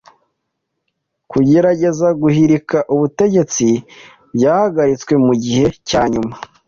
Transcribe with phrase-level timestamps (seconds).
[1.31, 3.67] Kugerageza guhirika ubutegetsi
[4.35, 6.33] byahagaritswe mugihe cyanyuma.